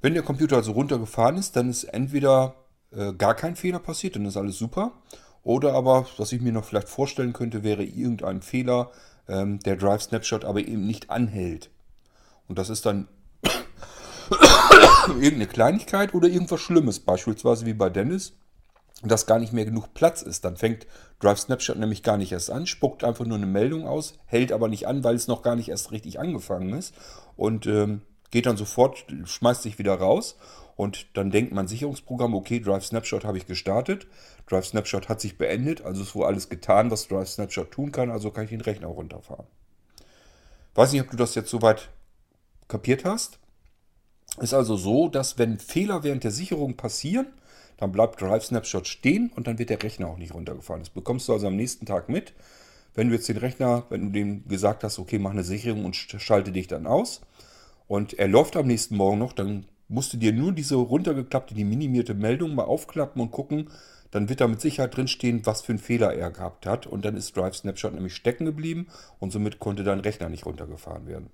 Wenn 0.00 0.14
der 0.14 0.22
Computer 0.22 0.56
also 0.56 0.72
runtergefahren 0.72 1.36
ist, 1.36 1.56
dann 1.56 1.68
ist 1.68 1.84
entweder 1.84 2.54
äh, 2.92 3.12
gar 3.14 3.34
kein 3.34 3.56
Fehler 3.56 3.80
passiert, 3.80 4.14
dann 4.14 4.26
ist 4.26 4.36
alles 4.36 4.58
super. 4.58 4.92
Oder 5.42 5.74
aber, 5.74 6.06
was 6.18 6.32
ich 6.32 6.40
mir 6.40 6.52
noch 6.52 6.64
vielleicht 6.64 6.88
vorstellen 6.88 7.32
könnte, 7.32 7.64
wäre 7.64 7.82
irgendein 7.82 8.42
Fehler, 8.42 8.90
ähm, 9.28 9.58
der 9.60 9.76
Drive 9.76 10.02
Snapshot 10.02 10.44
aber 10.44 10.60
eben 10.60 10.86
nicht 10.86 11.10
anhält. 11.10 11.70
Und 12.48 12.58
das 12.58 12.70
ist 12.70 12.86
dann 12.86 13.08
irgendeine 15.08 15.46
Kleinigkeit 15.46 16.14
oder 16.14 16.28
irgendwas 16.28 16.60
Schlimmes, 16.60 17.00
beispielsweise 17.00 17.66
wie 17.66 17.74
bei 17.74 17.90
Dennis, 17.90 18.32
dass 19.02 19.26
gar 19.26 19.38
nicht 19.38 19.52
mehr 19.52 19.64
genug 19.64 19.94
Platz 19.94 20.22
ist. 20.22 20.44
Dann 20.44 20.56
fängt 20.56 20.86
Drive 21.20 21.38
Snapshot 21.38 21.78
nämlich 21.78 22.02
gar 22.02 22.16
nicht 22.16 22.32
erst 22.32 22.50
an, 22.50 22.66
spuckt 22.66 23.04
einfach 23.04 23.24
nur 23.24 23.36
eine 23.36 23.46
Meldung 23.46 23.86
aus, 23.86 24.14
hält 24.26 24.52
aber 24.52 24.68
nicht 24.68 24.86
an, 24.86 25.04
weil 25.04 25.14
es 25.14 25.28
noch 25.28 25.42
gar 25.42 25.56
nicht 25.56 25.68
erst 25.68 25.92
richtig 25.92 26.18
angefangen 26.18 26.72
ist 26.72 26.94
und 27.36 27.66
ähm, 27.66 28.02
geht 28.30 28.46
dann 28.46 28.56
sofort, 28.56 29.04
schmeißt 29.24 29.62
sich 29.62 29.78
wieder 29.78 29.94
raus 29.94 30.36
und 30.76 31.16
dann 31.16 31.30
denkt 31.30 31.52
mein 31.52 31.68
Sicherungsprogramm, 31.68 32.34
okay, 32.34 32.60
Drive 32.60 32.84
Snapshot 32.84 33.24
habe 33.24 33.38
ich 33.38 33.46
gestartet, 33.46 34.06
Drive 34.46 34.66
Snapshot 34.66 35.08
hat 35.08 35.20
sich 35.20 35.38
beendet, 35.38 35.82
also 35.82 36.02
ist 36.02 36.14
wohl 36.14 36.26
alles 36.26 36.48
getan, 36.48 36.90
was 36.90 37.08
Drive 37.08 37.28
Snapshot 37.28 37.70
tun 37.70 37.92
kann, 37.92 38.10
also 38.10 38.30
kann 38.30 38.44
ich 38.44 38.50
den 38.50 38.60
Rechner 38.60 38.88
runterfahren. 38.88 39.46
Weiß 40.74 40.92
nicht, 40.92 41.02
ob 41.02 41.10
du 41.10 41.16
das 41.16 41.34
jetzt 41.34 41.50
soweit 41.50 41.88
kapiert 42.68 43.04
hast. 43.04 43.38
Ist 44.40 44.54
also 44.54 44.76
so, 44.76 45.08
dass 45.08 45.38
wenn 45.38 45.58
Fehler 45.58 46.04
während 46.04 46.22
der 46.22 46.30
Sicherung 46.30 46.76
passieren, 46.76 47.26
dann 47.78 47.92
bleibt 47.92 48.20
Drive 48.20 48.44
Snapshot 48.44 48.86
stehen 48.86 49.32
und 49.34 49.46
dann 49.46 49.58
wird 49.58 49.70
der 49.70 49.82
Rechner 49.82 50.08
auch 50.08 50.18
nicht 50.18 50.34
runtergefahren. 50.34 50.82
Das 50.82 50.90
bekommst 50.90 51.28
du 51.28 51.32
also 51.32 51.46
am 51.46 51.56
nächsten 51.56 51.86
Tag 51.86 52.08
mit. 52.08 52.34
Wenn 52.94 53.08
du 53.08 53.14
jetzt 53.14 53.28
den 53.28 53.36
Rechner, 53.36 53.84
wenn 53.90 54.06
du 54.06 54.10
dem 54.10 54.46
gesagt 54.48 54.84
hast, 54.84 54.98
okay, 54.98 55.18
mach 55.18 55.30
eine 55.30 55.44
Sicherung 55.44 55.84
und 55.84 55.94
schalte 55.96 56.52
dich 56.52 56.66
dann 56.66 56.86
aus 56.86 57.20
und 57.86 58.18
er 58.18 58.28
läuft 58.28 58.56
am 58.56 58.66
nächsten 58.66 58.96
Morgen 58.96 59.18
noch, 59.18 59.32
dann 59.32 59.66
musst 59.88 60.12
du 60.12 60.16
dir 60.16 60.32
nur 60.32 60.52
diese 60.52 60.74
runtergeklappte, 60.74 61.54
die 61.54 61.64
minimierte 61.64 62.14
Meldung 62.14 62.54
mal 62.54 62.64
aufklappen 62.64 63.22
und 63.22 63.30
gucken, 63.30 63.70
dann 64.10 64.28
wird 64.28 64.40
da 64.40 64.48
mit 64.48 64.60
Sicherheit 64.60 64.96
drinstehen, 64.96 65.44
was 65.44 65.62
für 65.62 65.72
einen 65.72 65.78
Fehler 65.78 66.14
er 66.14 66.30
gehabt 66.30 66.66
hat 66.66 66.86
und 66.86 67.04
dann 67.04 67.16
ist 67.16 67.36
Drive 67.36 67.56
Snapshot 67.56 67.94
nämlich 67.94 68.14
stecken 68.14 68.44
geblieben 68.44 68.88
und 69.18 69.32
somit 69.32 69.58
konnte 69.58 69.84
dein 69.84 70.00
Rechner 70.00 70.28
nicht 70.28 70.46
runtergefahren 70.46 71.06
werden. 71.06 71.30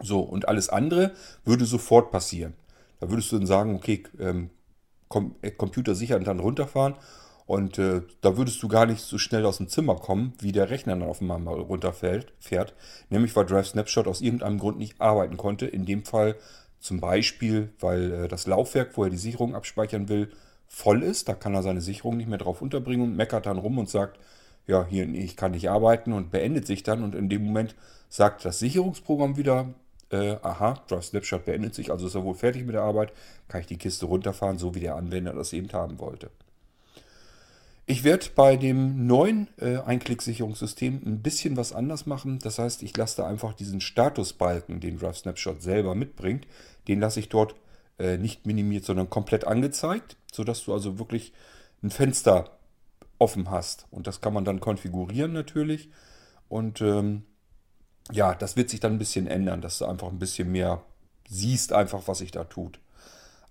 So, 0.00 0.20
und 0.20 0.48
alles 0.48 0.68
andere 0.68 1.12
würde 1.44 1.64
sofort 1.64 2.10
passieren. 2.10 2.54
Da 3.00 3.10
würdest 3.10 3.32
du 3.32 3.38
dann 3.38 3.46
sagen, 3.46 3.74
okay, 3.76 4.04
ähm, 4.18 4.50
Com 5.08 5.36
äh, 5.42 5.50
Computer 5.50 5.94
sichern 5.94 6.18
und 6.20 6.26
dann 6.26 6.40
runterfahren. 6.40 6.94
Und 7.46 7.78
äh, 7.78 8.02
da 8.20 8.36
würdest 8.36 8.62
du 8.62 8.68
gar 8.68 8.84
nicht 8.84 9.00
so 9.00 9.16
schnell 9.16 9.46
aus 9.46 9.56
dem 9.56 9.68
Zimmer 9.68 9.94
kommen, 9.96 10.34
wie 10.38 10.52
der 10.52 10.68
Rechner 10.68 10.94
dann 10.96 11.08
auf 11.08 11.22
einmal 11.22 11.40
runterfällt, 11.46 12.32
fährt. 12.40 12.74
Nämlich 13.08 13.34
weil 13.34 13.46
Drive 13.46 13.68
Snapshot 13.68 14.06
aus 14.06 14.20
irgendeinem 14.20 14.58
Grund 14.58 14.78
nicht 14.78 15.00
arbeiten 15.00 15.38
konnte. 15.38 15.66
In 15.66 15.86
dem 15.86 16.04
Fall 16.04 16.36
Zum 16.80 17.00
Beispiel, 17.00 17.72
weil 17.80 18.12
äh, 18.12 18.28
das 18.28 18.46
Laufwerk, 18.46 18.96
wo 18.96 19.04
er 19.04 19.10
die 19.10 19.16
Sicherung 19.16 19.54
abspeichern 19.54 20.08
will, 20.08 20.30
voll 20.68 21.02
ist. 21.02 21.28
Da 21.28 21.34
kann 21.34 21.54
er 21.54 21.62
seine 21.62 21.80
Sicherung 21.80 22.16
nicht 22.16 22.28
mehr 22.28 22.38
drauf 22.38 22.62
unterbringen 22.62 23.02
und 23.10 23.16
meckert 23.16 23.46
dann 23.46 23.58
rum 23.58 23.78
und 23.78 23.88
sagt, 23.88 24.18
ja, 24.66 24.86
hier, 24.88 25.08
ich 25.08 25.36
kann 25.36 25.52
nicht 25.52 25.70
arbeiten 25.70 26.12
und 26.12 26.30
beendet 26.30 26.66
sich 26.66 26.82
dann. 26.82 27.02
Und 27.02 27.14
in 27.14 27.28
dem 27.28 27.44
Moment 27.44 27.74
sagt 28.08 28.44
das 28.44 28.58
Sicherungsprogramm 28.60 29.36
wieder, 29.36 29.74
äh, 30.10 30.36
aha, 30.42 30.82
Drive 30.88 31.04
Snapshot 31.04 31.44
beendet 31.44 31.74
sich, 31.74 31.90
also 31.90 32.06
ist 32.06 32.14
er 32.14 32.24
wohl 32.24 32.34
fertig 32.34 32.64
mit 32.64 32.74
der 32.74 32.82
Arbeit, 32.82 33.12
kann 33.48 33.60
ich 33.60 33.66
die 33.66 33.76
Kiste 33.76 34.06
runterfahren, 34.06 34.58
so 34.58 34.74
wie 34.74 34.80
der 34.80 34.96
Anwender 34.96 35.32
das 35.32 35.52
eben 35.52 35.72
haben 35.72 35.98
wollte. 35.98 36.30
Ich 37.90 38.04
werde 38.04 38.26
bei 38.34 38.56
dem 38.56 39.06
neuen 39.06 39.48
äh, 39.58 39.78
Einklicksicherungssystem 39.78 41.00
ein 41.06 41.22
bisschen 41.22 41.56
was 41.56 41.72
anders 41.72 42.04
machen. 42.04 42.38
Das 42.38 42.58
heißt, 42.58 42.82
ich 42.82 42.94
lasse 42.94 43.16
da 43.16 43.26
einfach 43.26 43.54
diesen 43.54 43.80
Statusbalken, 43.80 44.80
den 44.80 44.98
Drive 44.98 45.16
Snapshot 45.16 45.62
selber 45.62 45.94
mitbringt, 45.94 46.46
den 46.86 47.00
lasse 47.00 47.20
ich 47.20 47.30
dort 47.30 47.54
äh, 47.98 48.18
nicht 48.18 48.44
minimiert, 48.44 48.84
sondern 48.84 49.08
komplett 49.08 49.46
angezeigt, 49.46 50.18
sodass 50.30 50.64
du 50.64 50.74
also 50.74 50.98
wirklich 50.98 51.32
ein 51.82 51.88
Fenster 51.88 52.58
offen 53.18 53.50
hast. 53.50 53.86
Und 53.90 54.06
das 54.06 54.20
kann 54.20 54.34
man 54.34 54.44
dann 54.44 54.60
konfigurieren 54.60 55.32
natürlich. 55.32 55.88
Und 56.50 56.82
ähm, 56.82 57.22
ja, 58.12 58.34
das 58.34 58.56
wird 58.56 58.70
sich 58.70 58.80
dann 58.80 58.92
ein 58.92 58.98
bisschen 58.98 59.26
ändern, 59.26 59.60
dass 59.60 59.78
du 59.78 59.86
einfach 59.86 60.08
ein 60.08 60.18
bisschen 60.18 60.50
mehr 60.50 60.82
siehst, 61.28 61.72
einfach 61.72 62.06
was 62.06 62.18
sich 62.18 62.30
da 62.30 62.44
tut. 62.44 62.78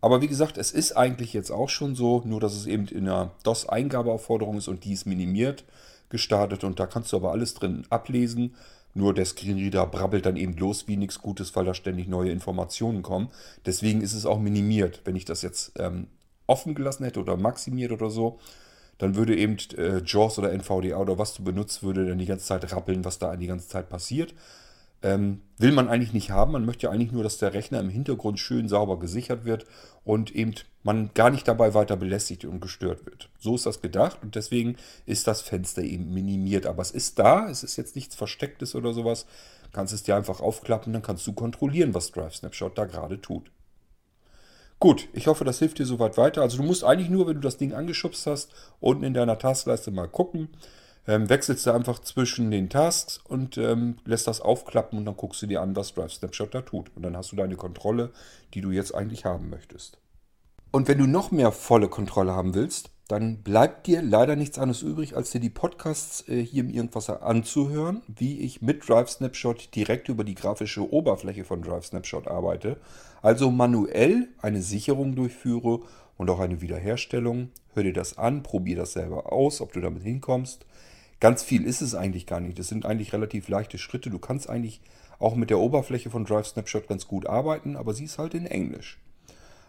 Aber 0.01 0.21
wie 0.21 0.27
gesagt, 0.27 0.57
es 0.57 0.71
ist 0.71 0.95
eigentlich 0.95 1.33
jetzt 1.33 1.51
auch 1.51 1.69
schon 1.69 1.95
so, 1.95 2.21
nur 2.25 2.39
dass 2.39 2.53
es 2.53 2.65
eben 2.65 2.87
in 2.87 3.07
einer 3.07 3.31
DOS-Eingabeaufforderung 3.43 4.57
ist 4.57 4.67
und 4.67 4.83
die 4.83 4.93
ist 4.93 5.05
minimiert 5.05 5.63
gestartet 6.09 6.63
und 6.63 6.79
da 6.79 6.85
kannst 6.85 7.11
du 7.11 7.17
aber 7.17 7.31
alles 7.31 7.53
drin 7.53 7.85
ablesen. 7.89 8.55
Nur 8.93 9.13
der 9.13 9.25
Screenreader 9.25 9.85
brabbelt 9.85 10.25
dann 10.25 10.37
eben 10.37 10.55
los 10.57 10.87
wie 10.87 10.97
nichts 10.97 11.19
Gutes, 11.19 11.55
weil 11.55 11.65
da 11.65 11.73
ständig 11.73 12.07
neue 12.07 12.31
Informationen 12.31 13.03
kommen. 13.03 13.29
Deswegen 13.65 14.01
ist 14.01 14.13
es 14.13 14.25
auch 14.25 14.39
minimiert. 14.39 15.01
Wenn 15.03 15.15
ich 15.15 15.25
das 15.25 15.41
jetzt 15.41 15.73
ähm, 15.77 16.07
offen 16.47 16.73
gelassen 16.73 17.03
hätte 17.03 17.19
oder 17.19 17.37
maximiert 17.37 17.91
oder 17.91 18.09
so, 18.09 18.39
dann 18.97 19.15
würde 19.15 19.35
eben 19.35 19.57
äh, 19.77 20.01
JAWS 20.03 20.39
oder 20.39 20.51
NVDA 20.51 20.97
oder 20.97 21.17
was 21.17 21.33
du 21.33 21.43
benutzt, 21.43 21.83
würde 21.83 22.05
dann 22.05 22.17
die 22.17 22.25
ganze 22.25 22.45
Zeit 22.45 22.71
rappeln, 22.71 23.05
was 23.05 23.19
da 23.19 23.35
die 23.35 23.47
ganze 23.47 23.67
Zeit 23.67 23.89
passiert. 23.89 24.33
Ähm, 25.03 25.41
will 25.59 25.71
man 25.71 25.89
eigentlich 25.89 26.13
nicht 26.13 26.31
haben. 26.31 26.53
Man 26.53 26.65
möchte 26.65 26.87
ja 26.87 26.91
eigentlich 26.91 27.11
nur, 27.11 27.21
dass 27.21 27.37
der 27.37 27.53
Rechner 27.53 27.79
im 27.79 27.89
Hintergrund 27.89 28.39
schön 28.39 28.67
sauber 28.67 28.97
gesichert 28.97 29.45
wird 29.45 29.65
und 30.03 30.35
eben 30.35 30.55
man 30.81 31.11
gar 31.13 31.29
nicht 31.29 31.47
dabei 31.47 31.75
weiter 31.75 31.95
belästigt 31.95 32.45
und 32.45 32.61
gestört 32.61 33.05
wird. 33.05 33.29
So 33.37 33.53
ist 33.53 33.67
das 33.67 33.81
gedacht 33.81 34.17
und 34.23 34.33
deswegen 34.33 34.75
ist 35.05 35.27
das 35.27 35.41
Fenster 35.41 35.83
eben 35.83 36.11
minimiert. 36.13 36.65
Aber 36.65 36.81
es 36.81 36.89
ist 36.89 37.19
da, 37.19 37.47
es 37.47 37.63
ist 37.63 37.77
jetzt 37.77 37.95
nichts 37.95 38.15
Verstecktes 38.15 38.73
oder 38.73 38.93
sowas. 38.93 39.27
Du 39.65 39.69
kannst 39.71 39.93
es 39.93 40.01
dir 40.01 40.15
einfach 40.15 40.39
aufklappen, 40.39 40.93
dann 40.93 41.03
kannst 41.03 41.27
du 41.27 41.33
kontrollieren, 41.33 41.93
was 41.93 42.11
Drive 42.11 42.35
Snapshot 42.35 42.75
da 42.77 42.85
gerade 42.85 43.21
tut. 43.21 43.51
Gut, 44.79 45.09
ich 45.13 45.25
hoffe, 45.27 45.43
das 45.43 45.59
hilft 45.59 45.79
dir 45.79 45.85
soweit 45.85 46.17
weiter. 46.17 46.41
Also 46.41 46.57
du 46.57 46.63
musst 46.63 46.83
eigentlich 46.83 47.09
nur, 47.09 47.27
wenn 47.27 47.35
du 47.35 47.41
das 47.41 47.57
Ding 47.57 47.73
angeschubst 47.73 48.27
hast, 48.27 48.53
unten 48.79 49.03
in 49.03 49.13
deiner 49.13 49.39
Taskleiste 49.39 49.89
mal 49.89 50.07
gucken. 50.07 50.49
Ähm, 51.07 51.29
wechselst 51.29 51.65
du 51.65 51.71
einfach 51.71 51.99
zwischen 51.99 52.51
den 52.51 52.69
Tasks 52.69 53.19
und 53.23 53.57
ähm, 53.57 53.97
lässt 54.05 54.27
das 54.27 54.41
aufklappen 54.41 54.99
und 54.99 55.05
dann 55.05 55.15
guckst 55.15 55.41
du 55.41 55.47
dir 55.47 55.61
an, 55.61 55.75
was 55.75 55.93
Drive 55.93 56.13
Snapshot 56.13 56.53
da 56.53 56.61
tut. 56.61 56.91
Und 56.95 57.01
dann 57.03 57.17
hast 57.17 57.31
du 57.31 57.35
deine 57.35 57.55
Kontrolle, 57.55 58.11
die 58.53 58.61
du 58.61 58.71
jetzt 58.71 58.93
eigentlich 58.93 59.25
haben 59.25 59.49
möchtest. 59.49 59.97
Und 60.71 60.87
wenn 60.87 60.97
du 60.99 61.07
noch 61.07 61.31
mehr 61.31 61.51
volle 61.51 61.87
Kontrolle 61.87 62.33
haben 62.33 62.53
willst, 62.53 62.91
dann 63.07 63.41
bleibt 63.41 63.87
dir 63.87 64.01
leider 64.01 64.35
nichts 64.35 64.59
anderes 64.59 64.81
übrig, 64.81 65.15
als 65.15 65.31
dir 65.31 65.39
die 65.39 65.49
Podcasts 65.49 66.27
äh, 66.27 66.43
hier 66.43 66.63
im 66.63 66.69
Irgendwasser 66.69 67.23
anzuhören, 67.23 68.01
wie 68.07 68.39
ich 68.39 68.61
mit 68.61 68.87
Drive 68.87 69.09
Snapshot 69.09 69.73
direkt 69.75 70.09
über 70.09 70.23
die 70.23 70.35
grafische 70.35 70.91
Oberfläche 70.91 71.45
von 71.45 71.61
Drive 71.61 71.85
Snapshot 71.85 72.27
arbeite. 72.27 72.77
Also 73.21 73.49
manuell 73.49 74.27
eine 74.41 74.61
Sicherung 74.61 75.15
durchführe 75.15 75.81
und 76.17 76.29
auch 76.29 76.39
eine 76.39 76.61
Wiederherstellung. 76.61 77.49
Hör 77.73 77.83
dir 77.83 77.93
das 77.93 78.17
an, 78.17 78.43
probier 78.43 78.75
das 78.75 78.93
selber 78.93 79.31
aus, 79.31 79.61
ob 79.61 79.73
du 79.73 79.81
damit 79.81 80.03
hinkommst. 80.03 80.65
Ganz 81.19 81.43
viel 81.43 81.65
ist 81.65 81.81
es 81.81 81.95
eigentlich 81.95 82.25
gar 82.25 82.39
nicht. 82.39 82.59
Das 82.59 82.67
sind 82.67 82.85
eigentlich 82.85 83.13
relativ 83.13 83.47
leichte 83.47 83.77
Schritte. 83.77 84.09
Du 84.09 84.19
kannst 84.19 84.49
eigentlich 84.49 84.81
auch 85.19 85.35
mit 85.35 85.49
der 85.49 85.59
Oberfläche 85.59 86.09
von 86.09 86.25
Drive 86.25 86.47
Snapshot 86.47 86.87
ganz 86.87 87.07
gut 87.07 87.25
arbeiten, 87.25 87.75
aber 87.75 87.93
sie 87.93 88.05
ist 88.05 88.19
halt 88.19 88.33
in 88.33 88.45
Englisch. 88.45 88.99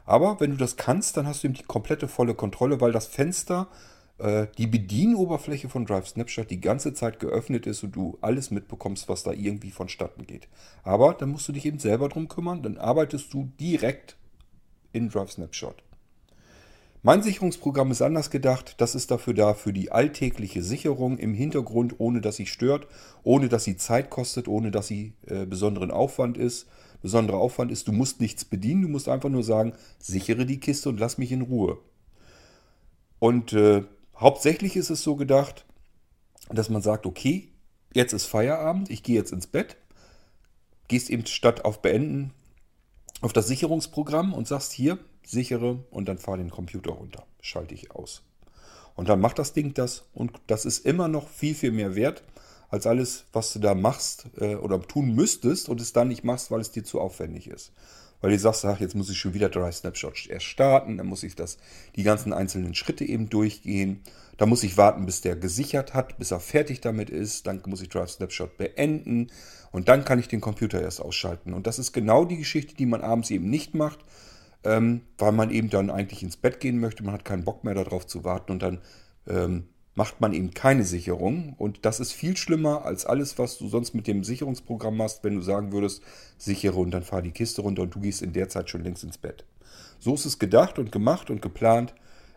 Aber 0.08 0.40
wenn 0.40 0.52
du 0.52 0.56
das 0.56 0.76
kannst, 0.76 1.18
dann 1.18 1.26
hast 1.26 1.42
du 1.42 1.48
eben 1.48 1.54
die 1.54 1.64
komplette 1.64 2.08
volle 2.08 2.34
Kontrolle, 2.34 2.80
weil 2.80 2.92
das 2.92 3.06
Fenster, 3.06 3.68
äh, 4.16 4.46
die 4.56 4.66
Bedienoberfläche 4.66 5.68
von 5.68 5.84
Drive 5.84 6.08
Snapshot 6.08 6.50
die 6.50 6.62
ganze 6.62 6.94
Zeit 6.94 7.20
geöffnet 7.20 7.66
ist 7.66 7.82
und 7.82 7.94
du 7.94 8.16
alles 8.22 8.50
mitbekommst, 8.50 9.10
was 9.10 9.22
da 9.22 9.32
irgendwie 9.32 9.70
vonstatten 9.70 10.26
geht. 10.26 10.48
Aber 10.82 11.12
dann 11.12 11.28
musst 11.28 11.46
du 11.48 11.52
dich 11.52 11.66
eben 11.66 11.78
selber 11.78 12.08
drum 12.08 12.26
kümmern, 12.26 12.62
dann 12.62 12.78
arbeitest 12.78 13.34
du 13.34 13.52
direkt 13.60 14.16
in 14.92 15.10
Drive 15.10 15.32
Snapshot. 15.32 15.82
Mein 17.02 17.22
Sicherungsprogramm 17.22 17.90
ist 17.90 18.00
anders 18.00 18.30
gedacht. 18.30 18.76
Das 18.78 18.94
ist 18.94 19.10
dafür 19.10 19.34
da 19.34 19.52
für 19.52 19.74
die 19.74 19.92
alltägliche 19.92 20.62
Sicherung 20.62 21.18
im 21.18 21.34
Hintergrund, 21.34 21.96
ohne 21.98 22.22
dass 22.22 22.36
sie 22.36 22.46
stört, 22.46 22.86
ohne 23.24 23.50
dass 23.50 23.64
sie 23.64 23.76
Zeit 23.76 24.08
kostet, 24.08 24.48
ohne 24.48 24.70
dass 24.70 24.86
sie 24.86 25.12
äh, 25.26 25.44
besonderen 25.44 25.90
Aufwand 25.90 26.38
ist 26.38 26.66
besonderer 27.02 27.38
Aufwand 27.38 27.70
ist. 27.70 27.88
Du 27.88 27.92
musst 27.92 28.20
nichts 28.20 28.44
bedienen, 28.44 28.82
du 28.82 28.88
musst 28.88 29.08
einfach 29.08 29.28
nur 29.28 29.42
sagen, 29.42 29.72
sichere 29.98 30.46
die 30.46 30.60
Kiste 30.60 30.88
und 30.88 31.00
lass 31.00 31.18
mich 31.18 31.32
in 31.32 31.42
Ruhe. 31.42 31.78
Und 33.18 33.52
äh, 33.52 33.84
hauptsächlich 34.16 34.76
ist 34.76 34.90
es 34.90 35.02
so 35.02 35.16
gedacht, 35.16 35.64
dass 36.50 36.70
man 36.70 36.82
sagt, 36.82 37.06
okay, 37.06 37.48
jetzt 37.94 38.12
ist 38.12 38.26
Feierabend, 38.26 38.90
ich 38.90 39.02
gehe 39.02 39.16
jetzt 39.16 39.32
ins 39.32 39.46
Bett, 39.46 39.76
gehst 40.88 41.10
eben 41.10 41.26
statt 41.26 41.64
auf 41.64 41.82
Beenden 41.82 42.32
auf 43.20 43.32
das 43.32 43.48
Sicherungsprogramm 43.48 44.32
und 44.32 44.46
sagst 44.46 44.72
hier, 44.72 44.98
sichere 45.26 45.84
und 45.90 46.08
dann 46.08 46.18
fahr 46.18 46.36
den 46.36 46.50
Computer 46.50 46.92
runter, 46.92 47.26
schalte 47.40 47.74
ich 47.74 47.90
aus. 47.90 48.22
Und 48.94 49.08
dann 49.08 49.20
macht 49.20 49.38
das 49.38 49.52
Ding 49.52 49.74
das 49.74 50.04
und 50.14 50.32
das 50.46 50.64
ist 50.64 50.84
immer 50.86 51.08
noch 51.08 51.28
viel, 51.28 51.54
viel 51.54 51.72
mehr 51.72 51.94
wert, 51.94 52.22
als 52.68 52.86
alles, 52.86 53.26
was 53.32 53.52
du 53.52 53.58
da 53.58 53.74
machst 53.74 54.26
äh, 54.38 54.54
oder 54.54 54.80
tun 54.80 55.14
müsstest 55.14 55.68
und 55.68 55.80
es 55.80 55.92
dann 55.92 56.08
nicht 56.08 56.24
machst, 56.24 56.50
weil 56.50 56.60
es 56.60 56.70
dir 56.70 56.84
zu 56.84 57.00
aufwendig 57.00 57.48
ist. 57.48 57.72
Weil 58.20 58.32
du 58.32 58.38
sagst, 58.38 58.64
ach, 58.64 58.80
jetzt 58.80 58.94
muss 58.94 59.10
ich 59.10 59.18
schon 59.18 59.34
wieder 59.34 59.48
Dry 59.48 59.72
Snapshot 59.72 60.26
erst 60.28 60.46
starten, 60.46 60.96
dann 60.96 61.06
muss 61.06 61.22
ich 61.22 61.36
das, 61.36 61.58
die 61.94 62.02
ganzen 62.02 62.32
einzelnen 62.32 62.74
Schritte 62.74 63.04
eben 63.04 63.28
durchgehen. 63.28 64.02
Dann 64.38 64.48
muss 64.48 64.64
ich 64.64 64.76
warten, 64.76 65.06
bis 65.06 65.20
der 65.20 65.36
gesichert 65.36 65.94
hat, 65.94 66.18
bis 66.18 66.30
er 66.30 66.40
fertig 66.40 66.80
damit 66.80 67.10
ist. 67.10 67.46
Dann 67.46 67.62
muss 67.66 67.80
ich 67.80 67.88
Drive 67.88 68.10
Snapshot 68.10 68.56
beenden 68.56 69.30
und 69.70 69.88
dann 69.88 70.04
kann 70.04 70.18
ich 70.18 70.28
den 70.28 70.40
Computer 70.40 70.80
erst 70.80 71.00
ausschalten. 71.00 71.54
Und 71.54 71.66
das 71.66 71.78
ist 71.78 71.92
genau 71.92 72.24
die 72.24 72.38
Geschichte, 72.38 72.74
die 72.74 72.86
man 72.86 73.02
abends 73.02 73.30
eben 73.30 73.48
nicht 73.50 73.74
macht, 73.74 74.00
ähm, 74.64 75.02
weil 75.16 75.32
man 75.32 75.50
eben 75.50 75.70
dann 75.70 75.90
eigentlich 75.90 76.22
ins 76.22 76.36
Bett 76.36 76.60
gehen 76.60 76.80
möchte. 76.80 77.04
Man 77.04 77.14
hat 77.14 77.24
keinen 77.24 77.44
Bock 77.44 77.64
mehr 77.64 77.74
darauf 77.74 78.06
zu 78.06 78.24
warten 78.24 78.52
und 78.52 78.62
dann 78.62 78.80
ähm, 79.28 79.68
macht 79.98 80.20
man 80.20 80.32
eben 80.32 80.54
keine 80.54 80.84
Sicherung. 80.84 81.56
Und 81.58 81.84
das 81.84 81.98
ist 81.98 82.12
viel 82.12 82.36
schlimmer 82.36 82.84
als 82.84 83.04
alles, 83.04 83.36
was 83.36 83.58
du 83.58 83.66
sonst 83.68 83.94
mit 83.94 84.06
dem 84.06 84.22
Sicherungsprogramm 84.22 84.96
machst, 84.96 85.24
wenn 85.24 85.34
du 85.34 85.42
sagen 85.42 85.72
würdest, 85.72 86.04
sichere 86.36 86.78
und 86.78 86.92
dann 86.92 87.02
fahr 87.02 87.20
die 87.20 87.32
Kiste 87.32 87.62
runter 87.62 87.82
und 87.82 87.96
du 87.96 87.98
gehst 87.98 88.22
in 88.22 88.32
der 88.32 88.48
Zeit 88.48 88.70
schon 88.70 88.84
längst 88.84 89.02
ins 89.02 89.18
Bett. 89.18 89.44
So 89.98 90.14
ist 90.14 90.24
es 90.24 90.38
gedacht 90.38 90.78
und 90.78 90.92
gemacht 90.92 91.30
und 91.30 91.42
geplant. 91.42 91.94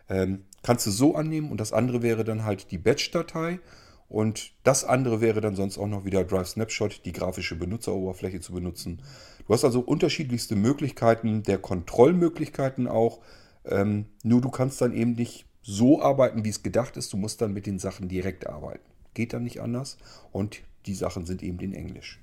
Ähm, 0.08 0.44
kannst 0.64 0.88
du 0.88 0.90
so 0.90 1.14
annehmen 1.14 1.52
und 1.52 1.60
das 1.60 1.72
andere 1.72 2.02
wäre 2.02 2.24
dann 2.24 2.42
halt 2.42 2.72
die 2.72 2.78
Batch-Datei. 2.78 3.60
Und 4.08 4.50
das 4.64 4.82
andere 4.84 5.20
wäre 5.20 5.40
dann 5.40 5.54
sonst 5.54 5.78
auch 5.78 5.86
noch 5.86 6.04
wieder 6.04 6.24
Drive 6.24 6.48
Snapshot, 6.48 7.02
die 7.04 7.12
grafische 7.12 7.54
Benutzeroberfläche 7.54 8.40
zu 8.40 8.54
benutzen. 8.54 9.02
Du 9.46 9.54
hast 9.54 9.64
also 9.64 9.78
unterschiedlichste 9.78 10.56
Möglichkeiten, 10.56 11.44
der 11.44 11.58
Kontrollmöglichkeiten 11.58 12.88
auch. 12.88 13.20
Ähm, 13.64 14.06
nur 14.24 14.40
du 14.40 14.50
kannst 14.50 14.80
dann 14.80 14.92
eben 14.92 15.12
nicht 15.12 15.46
so 15.62 16.02
arbeiten, 16.02 16.44
wie 16.44 16.48
es 16.48 16.62
gedacht 16.62 16.96
ist. 16.96 17.12
Du 17.12 17.16
musst 17.16 17.40
dann 17.40 17.52
mit 17.52 17.66
den 17.66 17.78
Sachen 17.78 18.08
direkt 18.08 18.46
arbeiten. 18.46 18.84
Geht 19.14 19.32
dann 19.32 19.44
nicht 19.44 19.60
anders. 19.60 19.96
Und 20.32 20.60
die 20.86 20.94
Sachen 20.94 21.26
sind 21.26 21.42
eben 21.42 21.58
in 21.60 21.72
Englisch. 21.72 22.20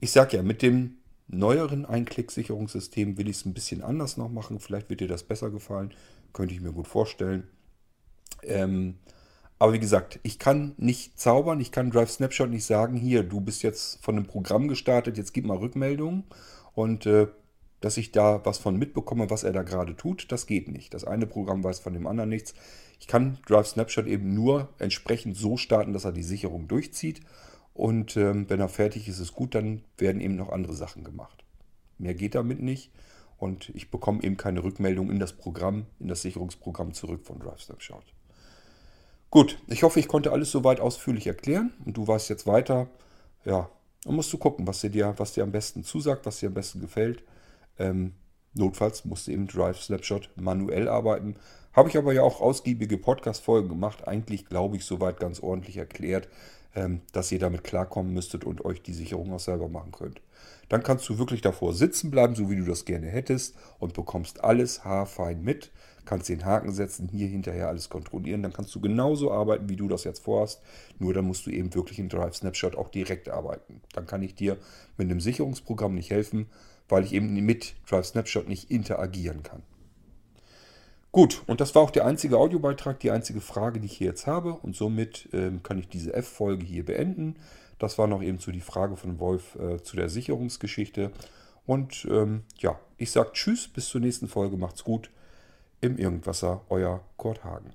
Ich 0.00 0.10
sage 0.10 0.36
ja, 0.36 0.42
mit 0.42 0.62
dem 0.62 0.96
neueren 1.28 1.86
Einklicksicherungssystem 1.86 3.16
will 3.16 3.28
ich 3.28 3.36
es 3.36 3.46
ein 3.46 3.54
bisschen 3.54 3.82
anders 3.82 4.16
noch 4.16 4.30
machen. 4.30 4.60
Vielleicht 4.60 4.90
wird 4.90 5.00
dir 5.00 5.08
das 5.08 5.22
besser 5.22 5.50
gefallen. 5.50 5.92
Könnte 6.32 6.54
ich 6.54 6.60
mir 6.60 6.72
gut 6.72 6.88
vorstellen. 6.88 7.46
Ähm, 8.42 8.96
aber 9.58 9.72
wie 9.72 9.80
gesagt, 9.80 10.18
ich 10.22 10.38
kann 10.38 10.74
nicht 10.76 11.18
zaubern. 11.18 11.60
Ich 11.60 11.72
kann 11.72 11.90
Drive 11.90 12.10
Snapshot 12.10 12.50
nicht 12.50 12.64
sagen, 12.64 12.96
hier, 12.96 13.22
du 13.22 13.40
bist 13.40 13.62
jetzt 13.62 14.02
von 14.04 14.16
einem 14.16 14.26
Programm 14.26 14.68
gestartet, 14.68 15.16
jetzt 15.16 15.32
gib 15.32 15.46
mal 15.46 15.56
Rückmeldungen. 15.56 16.24
Und 16.74 17.06
äh, 17.06 17.28
dass 17.84 17.98
ich 17.98 18.12
da 18.12 18.40
was 18.46 18.56
von 18.56 18.78
mitbekomme, 18.78 19.28
was 19.28 19.44
er 19.44 19.52
da 19.52 19.62
gerade 19.62 19.94
tut. 19.94 20.32
Das 20.32 20.46
geht 20.46 20.68
nicht. 20.68 20.94
Das 20.94 21.04
eine 21.04 21.26
Programm 21.26 21.62
weiß 21.62 21.80
von 21.80 21.92
dem 21.92 22.06
anderen 22.06 22.30
nichts. 22.30 22.54
Ich 22.98 23.06
kann 23.06 23.36
Drive 23.46 23.66
Snapshot 23.66 24.06
eben 24.06 24.32
nur 24.32 24.70
entsprechend 24.78 25.36
so 25.36 25.58
starten, 25.58 25.92
dass 25.92 26.06
er 26.06 26.12
die 26.12 26.22
Sicherung 26.22 26.66
durchzieht. 26.66 27.20
Und 27.74 28.16
ähm, 28.16 28.48
wenn 28.48 28.58
er 28.58 28.70
fertig 28.70 29.06
ist, 29.06 29.18
ist 29.18 29.34
gut, 29.34 29.54
dann 29.54 29.82
werden 29.98 30.22
eben 30.22 30.34
noch 30.34 30.48
andere 30.48 30.72
Sachen 30.72 31.04
gemacht. 31.04 31.44
Mehr 31.98 32.14
geht 32.14 32.34
damit 32.34 32.62
nicht. 32.62 32.90
Und 33.36 33.68
ich 33.74 33.90
bekomme 33.90 34.22
eben 34.22 34.38
keine 34.38 34.64
Rückmeldung 34.64 35.10
in 35.10 35.18
das 35.18 35.34
Programm, 35.34 35.84
in 36.00 36.08
das 36.08 36.22
Sicherungsprogramm 36.22 36.94
zurück 36.94 37.26
von 37.26 37.38
Drive 37.38 37.60
Snapshot. 37.60 38.14
Gut, 39.28 39.58
ich 39.66 39.82
hoffe, 39.82 40.00
ich 40.00 40.08
konnte 40.08 40.32
alles 40.32 40.50
soweit 40.50 40.80
ausführlich 40.80 41.26
erklären 41.26 41.74
und 41.84 41.98
du 41.98 42.08
weißt 42.08 42.30
jetzt 42.30 42.46
weiter. 42.46 42.88
Ja, 43.44 43.68
dann 44.04 44.14
musst 44.14 44.32
du 44.32 44.38
gucken, 44.38 44.66
was 44.66 44.80
dir, 44.80 45.12
was 45.18 45.34
dir 45.34 45.42
am 45.42 45.52
besten 45.52 45.84
zusagt, 45.84 46.24
was 46.24 46.40
dir 46.40 46.46
am 46.46 46.54
besten 46.54 46.80
gefällt. 46.80 47.22
Ähm, 47.78 48.14
notfalls 48.54 49.04
musst 49.04 49.26
du 49.26 49.32
eben 49.32 49.46
Drive 49.46 49.80
Snapshot 49.80 50.30
manuell 50.36 50.88
arbeiten. 50.88 51.36
Habe 51.72 51.88
ich 51.88 51.96
aber 51.96 52.12
ja 52.12 52.22
auch 52.22 52.40
ausgiebige 52.40 52.98
Podcast-Folgen 52.98 53.68
gemacht. 53.68 54.06
Eigentlich 54.06 54.46
glaube 54.46 54.76
ich 54.76 54.84
soweit 54.84 55.18
ganz 55.18 55.40
ordentlich 55.40 55.76
erklärt, 55.76 56.28
ähm, 56.74 57.00
dass 57.12 57.32
ihr 57.32 57.38
damit 57.38 57.64
klarkommen 57.64 58.12
müsstet 58.12 58.44
und 58.44 58.64
euch 58.64 58.82
die 58.82 58.94
Sicherung 58.94 59.32
auch 59.32 59.40
selber 59.40 59.68
machen 59.68 59.92
könnt. 59.92 60.20
Dann 60.68 60.82
kannst 60.82 61.08
du 61.08 61.18
wirklich 61.18 61.40
davor 61.40 61.74
sitzen 61.74 62.10
bleiben, 62.10 62.34
so 62.34 62.48
wie 62.50 62.56
du 62.56 62.64
das 62.64 62.84
gerne 62.84 63.08
hättest 63.08 63.56
und 63.78 63.94
bekommst 63.94 64.42
alles 64.42 64.84
haarfein 64.84 65.42
mit 65.42 65.72
kannst 66.04 66.28
den 66.28 66.44
Haken 66.44 66.72
setzen, 66.72 67.08
hier 67.08 67.28
hinterher 67.28 67.68
alles 67.68 67.88
kontrollieren. 67.88 68.42
Dann 68.42 68.52
kannst 68.52 68.74
du 68.74 68.80
genauso 68.80 69.32
arbeiten, 69.32 69.68
wie 69.68 69.76
du 69.76 69.88
das 69.88 70.04
jetzt 70.04 70.22
vorhast. 70.22 70.62
Nur 70.98 71.14
dann 71.14 71.24
musst 71.24 71.46
du 71.46 71.50
eben 71.50 71.74
wirklich 71.74 71.98
in 71.98 72.08
Drive 72.08 72.36
Snapshot 72.36 72.76
auch 72.76 72.88
direkt 72.88 73.28
arbeiten. 73.28 73.80
Dann 73.92 74.06
kann 74.06 74.22
ich 74.22 74.34
dir 74.34 74.56
mit 74.96 75.10
einem 75.10 75.20
Sicherungsprogramm 75.20 75.94
nicht 75.94 76.10
helfen, 76.10 76.46
weil 76.88 77.04
ich 77.04 77.12
eben 77.12 77.32
mit 77.32 77.74
Drive 77.88 78.06
Snapshot 78.06 78.48
nicht 78.48 78.70
interagieren 78.70 79.42
kann. 79.42 79.62
Gut, 81.12 81.42
und 81.46 81.60
das 81.60 81.74
war 81.76 81.82
auch 81.82 81.92
der 81.92 82.06
einzige 82.06 82.38
Audiobeitrag, 82.38 82.98
die 82.98 83.12
einzige 83.12 83.40
Frage, 83.40 83.78
die 83.78 83.86
ich 83.86 83.96
hier 83.96 84.08
jetzt 84.08 84.26
habe. 84.26 84.54
Und 84.54 84.74
somit 84.74 85.28
ähm, 85.32 85.62
kann 85.62 85.78
ich 85.78 85.88
diese 85.88 86.12
F-Folge 86.12 86.66
hier 86.66 86.84
beenden. 86.84 87.36
Das 87.78 87.98
war 87.98 88.08
noch 88.08 88.20
eben 88.20 88.38
so 88.38 88.50
die 88.50 88.60
Frage 88.60 88.96
von 88.96 89.20
Wolf 89.20 89.54
äh, 89.54 89.80
zu 89.80 89.94
der 89.94 90.08
Sicherungsgeschichte. 90.08 91.12
Und 91.66 92.06
ähm, 92.10 92.42
ja, 92.58 92.80
ich 92.96 93.12
sage 93.12 93.30
Tschüss, 93.32 93.68
bis 93.68 93.88
zur 93.88 94.00
nächsten 94.00 94.26
Folge. 94.26 94.56
Macht's 94.56 94.82
gut 94.82 95.10
im 95.80 95.98
Irgendwasser, 95.98 96.62
euer 96.68 97.04
Kurt 97.16 97.44
Hagen. 97.44 97.74